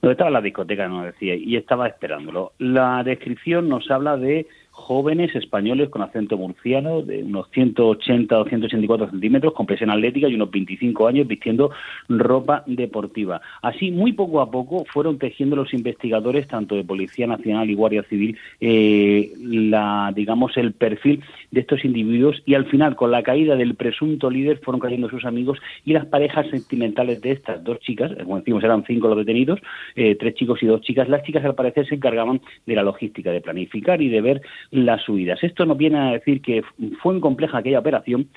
Donde 0.00 0.12
estaba 0.12 0.30
la 0.30 0.40
discoteca, 0.40 0.86
nos 0.86 1.06
decía, 1.06 1.34
y 1.34 1.56
estaba 1.56 1.88
esperándolo. 1.88 2.52
La 2.58 3.02
descripción 3.02 3.68
nos 3.68 3.90
habla 3.90 4.16
de 4.16 4.46
jóvenes 4.72 5.34
españoles 5.36 5.90
con 5.90 6.02
acento 6.02 6.36
murciano 6.36 7.02
de 7.02 7.22
unos 7.22 7.48
180 7.50 8.38
o 8.38 8.44
184 8.44 9.10
centímetros, 9.10 9.52
con 9.52 9.66
presión 9.66 9.90
atlética 9.90 10.28
y 10.28 10.34
unos 10.34 10.50
25 10.50 11.06
años 11.06 11.26
vistiendo 11.28 11.70
ropa 12.08 12.64
deportiva. 12.66 13.42
Así, 13.60 13.90
muy 13.90 14.12
poco 14.12 14.40
a 14.40 14.50
poco 14.50 14.84
fueron 14.86 15.18
tejiendo 15.18 15.56
los 15.56 15.74
investigadores, 15.74 16.48
tanto 16.48 16.74
de 16.74 16.84
Policía 16.84 17.26
Nacional 17.26 17.70
y 17.70 17.74
Guardia 17.74 18.02
Civil, 18.04 18.38
eh, 18.60 19.32
la, 19.40 20.10
digamos, 20.16 20.56
el 20.56 20.72
perfil 20.72 21.22
de 21.50 21.60
estos 21.60 21.84
individuos 21.84 22.42
y 22.46 22.54
al 22.54 22.64
final, 22.64 22.96
con 22.96 23.10
la 23.10 23.22
caída 23.22 23.56
del 23.56 23.74
presunto 23.74 24.30
líder, 24.30 24.58
fueron 24.58 24.80
cayendo 24.80 25.10
sus 25.10 25.26
amigos 25.26 25.58
y 25.84 25.92
las 25.92 26.06
parejas 26.06 26.48
sentimentales 26.48 27.20
de 27.20 27.32
estas 27.32 27.62
dos 27.62 27.78
chicas, 27.80 28.10
eh, 28.12 28.24
como 28.24 28.38
decimos, 28.38 28.64
eran 28.64 28.84
cinco 28.86 29.08
los 29.08 29.18
detenidos, 29.18 29.60
eh, 29.96 30.16
tres 30.18 30.34
chicos 30.34 30.62
y 30.62 30.66
dos 30.66 30.80
chicas. 30.80 31.08
Las 31.10 31.22
chicas, 31.24 31.44
al 31.44 31.54
parecer, 31.54 31.86
se 31.86 31.96
encargaban 31.96 32.40
de 32.64 32.74
la 32.74 32.82
logística, 32.82 33.30
de 33.30 33.42
planificar 33.42 34.00
y 34.00 34.08
de 34.08 34.20
ver 34.22 34.42
las 34.70 35.02
subidas. 35.02 35.42
Esto 35.42 35.66
nos 35.66 35.76
viene 35.76 35.98
a 35.98 36.12
decir 36.12 36.40
que 36.40 36.62
fue 37.00 37.12
muy 37.12 37.20
compleja 37.20 37.58
aquella 37.58 37.80
operación, 37.80 38.28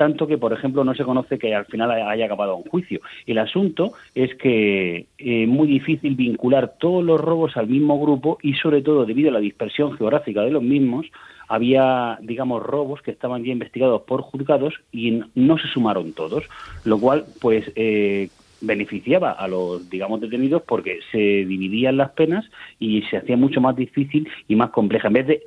tanto 0.00 0.26
que, 0.26 0.38
por 0.38 0.54
ejemplo, 0.54 0.82
no 0.82 0.94
se 0.94 1.04
conoce 1.04 1.38
que 1.38 1.54
al 1.54 1.66
final 1.66 1.90
haya 1.90 2.24
acabado 2.24 2.56
un 2.56 2.62
juicio. 2.64 3.02
El 3.26 3.36
asunto 3.36 3.92
es 4.14 4.34
que 4.36 4.96
es 4.96 5.06
eh, 5.18 5.46
muy 5.46 5.68
difícil 5.68 6.14
vincular 6.14 6.74
todos 6.78 7.04
los 7.04 7.20
robos 7.20 7.54
al 7.58 7.66
mismo 7.66 8.00
grupo 8.00 8.38
y, 8.42 8.54
sobre 8.54 8.80
todo, 8.80 9.04
debido 9.04 9.28
a 9.28 9.34
la 9.34 9.40
dispersión 9.40 9.92
geográfica 9.98 10.40
de 10.40 10.52
los 10.52 10.62
mismos, 10.62 11.06
había, 11.48 12.18
digamos, 12.22 12.62
robos 12.62 13.02
que 13.02 13.10
estaban 13.10 13.44
ya 13.44 13.52
investigados 13.52 14.00
por 14.02 14.22
juzgados 14.22 14.72
y 14.90 15.20
no 15.34 15.58
se 15.58 15.68
sumaron 15.68 16.14
todos, 16.14 16.44
lo 16.84 16.98
cual, 16.98 17.26
pues, 17.38 17.70
eh, 17.76 18.30
beneficiaba 18.62 19.32
a 19.32 19.48
los, 19.48 19.90
digamos, 19.90 20.20
detenidos 20.20 20.62
porque 20.62 21.00
se 21.12 21.18
dividían 21.18 21.96
las 21.96 22.10
penas 22.12 22.44
y 22.78 23.02
se 23.02 23.16
hacía 23.16 23.36
mucho 23.36 23.60
más 23.60 23.76
difícil 23.76 24.28
y 24.48 24.56
más 24.56 24.70
compleja. 24.70 25.08
En 25.08 25.14
vez 25.14 25.26
de 25.26 25.42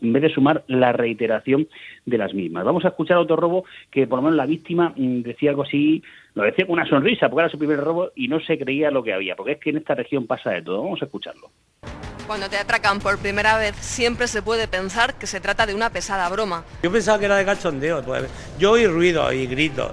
en 0.00 0.12
vez 0.12 0.22
de 0.22 0.30
sumar 0.30 0.64
la 0.66 0.92
reiteración 0.92 1.68
de 2.06 2.18
las 2.18 2.34
mismas. 2.34 2.64
Vamos 2.64 2.84
a 2.84 2.88
escuchar 2.88 3.18
otro 3.18 3.36
robo 3.36 3.64
que 3.90 4.06
por 4.06 4.18
lo 4.18 4.22
menos 4.22 4.36
la 4.36 4.46
víctima 4.46 4.92
mm, 4.96 5.22
decía 5.22 5.50
algo 5.50 5.62
así, 5.62 6.02
lo 6.34 6.42
decía 6.42 6.66
con 6.66 6.74
una 6.74 6.88
sonrisa 6.88 7.28
porque 7.28 7.42
era 7.42 7.50
su 7.50 7.58
primer 7.58 7.80
robo 7.80 8.10
y 8.14 8.28
no 8.28 8.40
se 8.40 8.58
creía 8.58 8.90
lo 8.90 9.02
que 9.02 9.12
había, 9.12 9.36
porque 9.36 9.52
es 9.52 9.58
que 9.58 9.70
en 9.70 9.78
esta 9.78 9.94
región 9.94 10.26
pasa 10.26 10.50
de 10.50 10.62
todo. 10.62 10.82
Vamos 10.82 11.02
a 11.02 11.04
escucharlo. 11.04 11.50
Cuando 12.26 12.48
te 12.48 12.58
atracan 12.58 12.98
por 12.98 13.18
primera 13.18 13.56
vez 13.56 13.74
siempre 13.76 14.26
se 14.26 14.42
puede 14.42 14.68
pensar 14.68 15.14
que 15.14 15.26
se 15.26 15.40
trata 15.40 15.66
de 15.66 15.74
una 15.74 15.90
pesada 15.90 16.28
broma. 16.28 16.64
Yo 16.82 16.92
pensaba 16.92 17.18
que 17.18 17.24
era 17.24 17.36
de 17.36 17.44
cachondeo, 17.44 18.02
pues 18.02 18.28
yo 18.58 18.72
oí 18.72 18.86
ruido 18.86 19.32
y 19.32 19.46
gritos. 19.46 19.92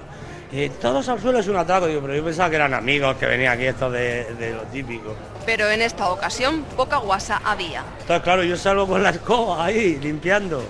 Y 0.52 0.68
todos 0.68 1.08
al 1.08 1.18
suelo 1.18 1.38
es 1.38 1.48
un 1.48 1.56
atraco, 1.56 1.86
digo, 1.86 2.02
pero 2.02 2.14
yo 2.14 2.24
pensaba 2.24 2.50
que 2.50 2.56
eran 2.56 2.74
amigos 2.74 3.16
que 3.16 3.26
venían 3.26 3.54
aquí 3.54 3.64
estos 3.64 3.92
de, 3.92 4.24
de 4.34 4.54
lo 4.54 4.62
típico. 4.64 5.16
Pero 5.46 5.70
en 5.70 5.80
esta 5.80 6.10
ocasión 6.10 6.64
poca 6.76 6.96
guasa 6.98 7.40
había. 7.44 7.84
Entonces, 8.00 8.22
claro, 8.22 8.42
yo 8.42 8.56
salgo 8.56 8.86
con 8.86 9.02
la 9.02 9.10
escoba 9.10 9.64
ahí, 9.64 9.96
limpiando. 9.96 10.62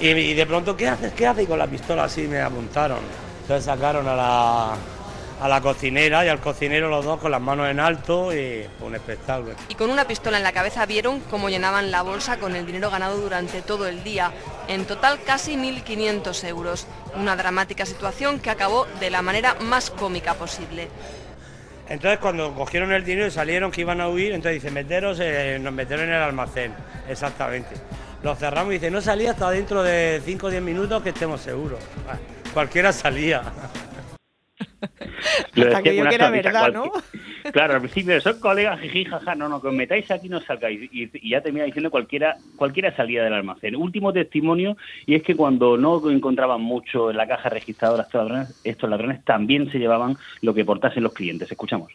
Y, 0.00 0.34
de 0.34 0.46
pronto, 0.46 0.76
¿qué 0.76 0.88
haces? 0.88 1.12
¿Qué 1.12 1.26
haces? 1.26 1.44
Y 1.44 1.46
con 1.46 1.58
la 1.58 1.66
pistola 1.66 2.04
así 2.04 2.22
me 2.22 2.40
apuntaron. 2.40 2.98
Entonces 3.42 3.64
sacaron 3.64 4.08
a 4.08 4.16
la, 4.16 4.74
a 5.40 5.48
la 5.48 5.60
cocinera 5.60 6.24
y 6.24 6.28
al 6.28 6.40
cocinero 6.40 6.88
los 6.88 7.04
dos 7.04 7.20
con 7.20 7.30
las 7.30 7.40
manos 7.40 7.68
en 7.68 7.80
alto 7.80 8.34
y 8.34 8.66
un 8.80 8.94
espectáculo. 8.94 9.54
Y 9.68 9.74
con 9.74 9.90
una 9.90 10.06
pistola 10.06 10.38
en 10.38 10.42
la 10.42 10.52
cabeza 10.52 10.86
vieron 10.86 11.20
cómo 11.20 11.48
llenaban 11.48 11.90
la 11.90 12.02
bolsa 12.02 12.38
con 12.38 12.56
el 12.56 12.66
dinero 12.66 12.90
ganado 12.90 13.18
durante 13.18 13.62
todo 13.62 13.86
el 13.86 14.02
día. 14.02 14.32
En 14.68 14.86
total 14.86 15.20
casi 15.24 15.56
1.500 15.56 16.44
euros. 16.48 16.86
Una 17.14 17.36
dramática 17.36 17.86
situación 17.86 18.40
que 18.40 18.50
acabó 18.50 18.86
de 19.00 19.10
la 19.10 19.22
manera 19.22 19.54
más 19.60 19.90
cómica 19.90 20.34
posible. 20.34 20.88
Entonces 21.90 22.20
cuando 22.20 22.54
cogieron 22.54 22.92
el 22.92 23.04
dinero 23.04 23.26
y 23.26 23.32
salieron 23.32 23.72
que 23.72 23.80
iban 23.80 24.00
a 24.00 24.08
huir, 24.08 24.32
entonces 24.32 24.62
dice, 24.62 24.72
meteros, 24.72 25.18
eh, 25.20 25.58
nos 25.60 25.72
metieron 25.72 26.06
en 26.06 26.14
el 26.14 26.22
almacén, 26.22 26.72
exactamente. 27.08 27.74
Lo 28.22 28.36
cerramos 28.36 28.70
y 28.70 28.74
dice, 28.74 28.92
no 28.92 29.00
salía 29.00 29.32
hasta 29.32 29.50
dentro 29.50 29.82
de 29.82 30.22
5 30.24 30.46
o 30.46 30.50
10 30.50 30.62
minutos 30.62 31.02
que 31.02 31.08
estemos 31.08 31.40
seguros. 31.40 31.80
cualquiera 32.54 32.92
salía. 32.92 33.42
Hasta 35.56 35.82
que 35.82 35.96
yo 35.96 36.08
que 36.08 36.14
era 36.14 36.30
verdad, 36.30 36.72
¿no? 36.72 36.92
Claro, 37.52 37.74
al 37.74 37.80
principio 37.80 38.20
son 38.20 38.38
colegas, 38.40 38.80
jiji, 38.80 39.04
jaja, 39.04 39.34
no, 39.34 39.48
no, 39.48 39.60
que 39.60 39.68
os 39.68 39.74
metáis 39.74 40.10
aquí 40.10 40.28
no 40.28 40.40
salgáis. 40.40 40.88
Y, 40.92 41.28
ya 41.28 41.40
termina 41.40 41.64
diciendo 41.64 41.90
cualquiera, 41.90 42.36
cualquiera 42.56 42.94
salida 42.94 43.24
del 43.24 43.34
almacén. 43.34 43.76
Último 43.76 44.12
testimonio, 44.12 44.76
y 45.06 45.14
es 45.14 45.22
que 45.22 45.34
cuando 45.34 45.76
no 45.76 46.10
encontraban 46.10 46.60
mucho 46.60 47.10
en 47.10 47.16
la 47.16 47.26
caja 47.26 47.48
registradora 47.48 48.04
estos 48.04 48.22
ladrones, 48.22 48.60
estos 48.64 48.90
ladrones 48.90 49.24
también 49.24 49.70
se 49.70 49.78
llevaban 49.78 50.16
lo 50.42 50.54
que 50.54 50.64
portasen 50.64 51.02
los 51.02 51.12
clientes. 51.12 51.50
Escuchamos. 51.50 51.92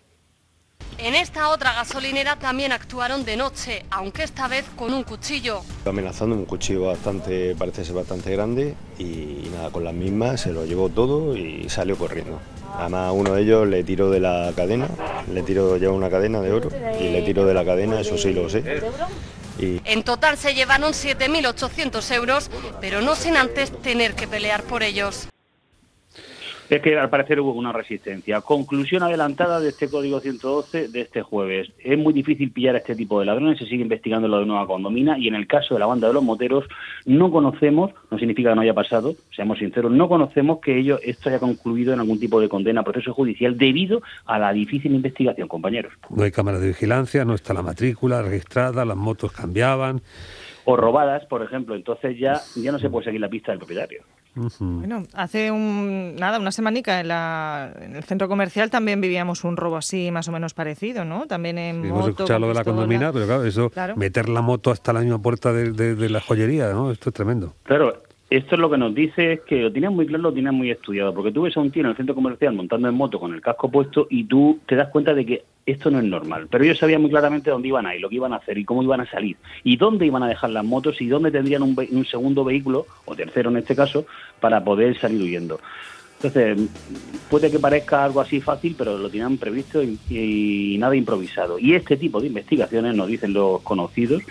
En 0.98 1.14
esta 1.14 1.50
otra 1.50 1.74
gasolinera 1.74 2.38
también 2.38 2.72
actuaron 2.72 3.26
de 3.26 3.36
noche, 3.36 3.84
aunque 3.92 4.24
esta 4.24 4.48
vez 4.48 4.66
con 4.78 4.94
un 4.94 5.04
cuchillo. 5.04 5.60
Amenazando 5.86 6.36
un 6.36 6.46
cuchillo 6.46 6.86
bastante, 6.86 7.54
parece 7.56 7.84
ser 7.84 7.96
bastante 7.96 8.32
grande 8.32 8.76
y 8.98 9.50
nada, 9.54 9.72
con 9.72 9.84
las 9.84 9.94
mismas 9.94 10.42
se 10.42 10.54
lo 10.54 10.66
llevó 10.66 10.88
todo 10.88 11.36
y 11.36 11.68
salió 11.68 11.98
corriendo. 11.98 12.40
Además 12.78 13.12
uno 13.14 13.34
de 13.34 13.42
ellos 13.42 13.68
le 13.68 13.84
tiró 13.84 14.10
de 14.10 14.20
la 14.20 14.52
cadena, 14.56 14.88
le 15.32 15.42
tiró, 15.44 15.78
lleva 15.78 15.94
una 15.94 16.10
cadena 16.10 16.42
de 16.42 16.52
oro 16.52 16.70
y 17.00 17.10
le 17.10 17.22
tiró 17.22 17.46
de 17.46 17.54
la 17.54 17.66
cadena, 17.66 18.00
eso 18.00 18.18
sí 18.18 18.34
lo 18.34 18.50
sé. 18.50 18.64
Y... 19.60 19.82
En 19.86 20.04
total 20.04 20.38
se 20.38 20.54
llevaron 20.54 20.92
7.800 20.92 22.14
euros, 22.14 22.52
pero 22.82 23.02
no 23.02 23.16
sin 23.16 23.38
antes 23.38 23.72
tener 23.82 24.14
que 24.14 24.28
pelear 24.28 24.64
por 24.64 24.84
ellos. 24.84 25.28
Es 26.70 26.82
que 26.82 26.98
al 26.98 27.10
parecer 27.10 27.40
hubo 27.40 27.54
una 27.54 27.72
resistencia. 27.72 28.42
Conclusión 28.42 29.04
adelantada 29.04 29.60
de 29.60 29.70
este 29.70 29.88
código 29.88 30.20
112 30.20 30.88
de 30.88 31.02
este 31.02 31.22
jueves. 31.22 31.72
Es 31.78 31.98
muy 31.98 32.12
difícil 32.12 32.52
pillar 32.52 32.76
a 32.76 32.80
este 32.80 32.96
tipo 32.96 33.20
de 33.20 33.28
ladrones, 33.28 33.60
se 33.60 33.66
sigue 33.66 33.84
investigando 33.84 34.28
lo 34.28 34.40
de 34.40 34.48
Nueva 34.48 34.66
Condomina 34.66 35.18
y 35.20 35.28
en 35.28 35.36
el 35.36 35.46
caso 35.46 35.76
de 35.76 35.80
la 35.80 35.86
banda 35.86 36.08
de 36.08 36.14
los 36.14 36.24
moteros 36.24 36.66
no 37.06 37.30
conocemos, 37.32 37.92
no 38.10 38.18
significa 38.18 38.50
que 38.50 38.56
no 38.56 38.62
haya 38.62 38.74
pasado, 38.74 39.16
seamos 39.36 39.60
sinceros, 39.60 39.92
no 39.92 40.10
conocemos 40.10 40.60
que 40.60 40.78
ello, 40.78 41.00
esto 41.04 41.30
haya 41.30 41.40
concluido 41.40 41.94
en 41.94 42.00
algún 42.00 42.20
tipo 42.20 42.42
de 42.42 42.50
condena, 42.50 42.84
proceso 42.84 43.14
judicial 43.14 43.58
debido 43.58 44.02
a 44.26 44.40
la 44.40 44.52
difícil 44.52 44.96
investigación, 44.96 45.48
compañeros. 45.48 45.94
No 46.10 46.24
hay 46.24 46.32
cámaras 46.32 46.62
de 46.62 46.70
vigilancia, 46.70 47.26
no 47.26 47.36
está 47.36 47.54
la 47.54 47.62
matrícula 47.62 48.24
registrada, 48.24 48.86
las 48.86 48.98
motos 48.98 49.32
cambiaban. 49.32 50.02
O 50.66 50.76
robadas, 50.76 51.26
por 51.26 51.44
ejemplo, 51.44 51.76
entonces 51.76 52.18
ya, 52.20 52.42
ya 52.56 52.72
no 52.72 52.80
se 52.80 52.90
puede 52.90 53.06
seguir 53.06 53.22
la 53.22 53.30
pista 53.30 53.52
del 53.52 53.60
propietario. 53.60 54.04
Bueno, 54.60 55.04
hace 55.14 55.50
un, 55.50 56.18
nada, 56.18 56.40
una 56.40 56.52
semanica 56.52 57.00
en, 57.00 57.08
la, 57.08 57.72
en, 57.80 57.96
el 57.96 58.04
centro 58.04 58.28
comercial 58.28 58.70
también 58.70 59.00
vivíamos 59.00 59.46
un 59.46 59.56
robo 59.56 59.78
así 59.78 60.12
más 60.12 60.28
o 60.28 60.34
menos 60.34 60.54
parecido, 60.54 61.06
¿no? 61.06 61.26
También 61.26 61.58
en 61.58 61.76
sí, 61.76 61.88
moto. 61.88 61.96
Hemos 61.96 62.10
escuchado 62.10 62.40
lo 62.40 62.48
de 62.50 62.54
la 62.54 62.64
condomina, 62.66 63.14
pero 63.14 63.26
claro, 63.28 63.46
eso, 63.46 63.72
meter 63.96 64.28
la 64.28 64.42
moto 64.42 64.72
hasta 64.72 64.92
la 64.92 65.00
misma 65.00 65.22
puerta 65.22 65.54
de, 65.54 65.72
de, 65.72 66.10
la 66.10 66.20
joyería, 66.20 66.74
¿no? 66.74 66.92
Esto 66.92 67.12
es 67.12 67.14
tremendo. 67.14 67.54
Claro, 67.64 67.94
esto 68.30 68.56
es 68.56 68.62
lo 68.62 68.70
que 68.70 68.78
nos 68.78 68.94
dice 68.96 69.34
es 69.34 69.42
que 69.42 69.62
lo 69.62 69.72
tienes 69.72 69.92
muy 69.92 70.08
claro, 70.08 70.24
lo 70.24 70.34
tienes 70.34 70.54
muy 70.54 70.72
estudiado, 70.72 71.14
porque 71.14 71.32
tú 71.32 71.44
ves 71.44 71.56
a 71.56 71.60
un 71.60 71.70
tío 71.70 71.84
en 71.84 71.90
el 71.90 71.96
centro 71.96 72.16
comercial 72.16 72.54
montando 72.54 72.90
en 72.90 72.96
moto 72.96 73.20
con 73.20 73.34
el 73.34 73.42
casco 73.42 73.70
puesto 73.70 74.08
y 74.10 74.24
tú 74.24 74.60
te 74.66 74.76
das 74.76 74.90
cuenta 74.90 75.14
de 75.14 75.26
que 75.26 75.44
esto 75.66 75.92
no 75.92 76.00
es 76.00 76.06
normal. 76.06 76.48
Pero 76.50 76.64
ellos 76.64 76.80
sabían 76.80 77.02
muy 77.02 77.12
claramente 77.12 77.52
dónde 77.52 77.68
iban 77.68 77.86
a 77.86 77.96
ir, 77.96 78.02
lo 78.02 78.10
que 78.10 78.16
iban 78.16 78.34
a 78.34 78.38
hacer 78.38 78.58
y 78.58 78.66
cómo 78.66 78.82
iban 78.82 79.02
a 79.02 79.10
salir, 79.10 79.38
y 79.64 79.78
dónde 79.78 80.06
iban 80.06 80.24
a 80.24 80.28
dejar 80.28 80.50
las 80.50 80.66
motos 80.66 81.02
y 81.02 81.08
dónde 81.08 81.32
tendrían 81.32 81.62
un, 81.62 81.76
un 81.92 82.06
segundo 82.06 82.44
vehículo, 82.44 82.88
o 83.06 83.16
tercero 83.16 83.50
en 83.52 83.58
este 83.58 83.76
caso, 83.76 84.06
para 84.40 84.64
poder 84.64 85.00
salir 85.00 85.22
huyendo. 85.22 85.60
Entonces, 86.26 86.70
puede 87.30 87.52
que 87.52 87.60
parezca 87.60 88.04
algo 88.04 88.22
así 88.22 88.42
fácil, 88.42 88.76
pero 88.78 88.98
lo 88.98 89.10
tienen 89.10 89.38
previsto 89.38 89.84
y, 89.84 90.76
nada 90.80 90.96
improvisado. 90.96 91.60
Y 91.60 91.76
este 91.76 91.98
tipo 91.98 92.20
de 92.20 92.28
investigaciones, 92.28 92.96
nos 92.96 93.08
dicen 93.08 93.34
los 93.34 93.62
conocidos, 93.62 94.24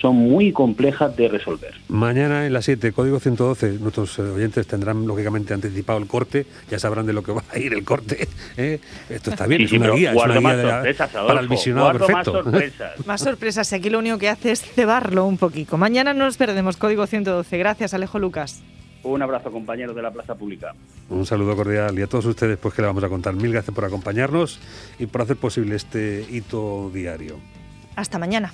son 0.00 0.16
muy 0.16 0.52
complejas 0.52 1.14
de 1.16 1.28
resolver. 1.28 1.74
Mañana 1.88 2.46
en 2.46 2.52
las 2.52 2.64
7, 2.64 2.92
código 2.92 3.20
112, 3.20 3.78
nuestros 3.80 4.18
oyentes 4.18 4.66
tendrán 4.66 5.06
lógicamente 5.06 5.52
anticipado 5.52 5.98
el 5.98 6.06
corte, 6.06 6.46
ya 6.70 6.78
sabrán 6.78 7.04
de 7.04 7.12
lo 7.12 7.22
que 7.22 7.32
va 7.32 7.42
a 7.52 7.58
ir 7.58 7.74
el 7.74 7.84
corte. 7.84 8.28
¿eh? 8.56 8.78
Esto 9.10 9.30
está 9.30 9.46
bien, 9.46 9.62
es, 9.62 9.72
una 9.72 9.90
guía, 9.90 10.12
es 10.12 10.16
una 10.16 10.38
guía, 10.38 10.94
para 11.26 11.40
el 11.40 11.48
visionado 11.48 11.92
perfecto. 11.92 12.14
Más 12.44 12.44
sorpresas. 12.44 13.06
más 13.06 13.20
sorpresas, 13.20 13.72
y 13.72 13.74
aquí 13.74 13.90
lo 13.90 13.98
único 13.98 14.18
que 14.18 14.28
hace 14.28 14.52
es 14.52 14.62
cebarlo 14.62 15.26
un 15.26 15.36
poquito. 15.36 15.76
Mañana 15.76 16.14
no 16.14 16.24
nos 16.24 16.36
perdemos, 16.36 16.76
código 16.76 17.06
112. 17.06 17.58
Gracias, 17.58 17.92
Alejo 17.92 18.18
Lucas. 18.18 18.62
Un 19.02 19.22
abrazo, 19.22 19.50
compañeros 19.50 19.96
de 19.96 20.02
la 20.02 20.10
Plaza 20.10 20.34
Pública. 20.34 20.74
Un 21.08 21.24
saludo 21.24 21.56
cordial 21.56 21.98
y 21.98 22.02
a 22.02 22.06
todos 22.06 22.26
ustedes, 22.26 22.58
pues 22.58 22.74
que 22.74 22.82
le 22.82 22.88
vamos 22.88 23.02
a 23.02 23.08
contar. 23.08 23.34
Mil 23.34 23.52
gracias 23.52 23.74
por 23.74 23.84
acompañarnos 23.84 24.60
y 24.98 25.06
por 25.06 25.22
hacer 25.22 25.36
posible 25.36 25.76
este 25.76 26.26
hito 26.30 26.90
diario. 26.92 27.36
Hasta 27.96 28.18
mañana. 28.18 28.52